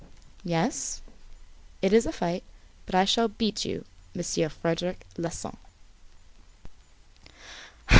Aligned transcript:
"Yes, 0.43 1.03
it 1.83 1.93
is 1.93 2.07
a 2.07 2.11
fight. 2.11 2.43
But 2.87 2.95
I 2.95 3.05
shall 3.05 3.27
beat 3.27 3.65
you, 3.65 3.85
Monsieur 4.15 4.49
Frederic 4.49 5.05
Larsan." 5.15 5.55